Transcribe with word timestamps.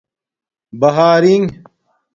بہارنݣ 0.79 1.47